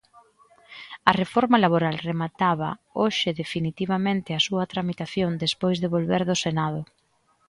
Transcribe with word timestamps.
A 1.09 1.11
reforma 1.21 1.57
laboral 1.63 1.95
remataba 2.09 2.69
hoxe 3.01 3.29
definitivamente 3.41 4.29
a 4.33 4.43
súa 4.47 4.69
tramitación 4.73 5.31
despois 5.43 5.77
de 5.79 5.91
volver 5.95 6.21
do 6.29 6.35
Senado. 6.45 6.81